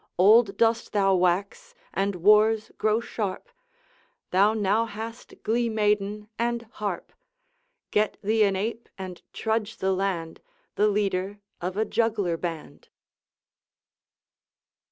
[0.17, 3.49] Old dost thou wax, and wars grow sharp;
[4.31, 7.13] Thou now hast glee maiden and harp!
[7.91, 10.41] Get thee an ape, and trudge the land,
[10.73, 12.89] The leader of a juggler band.'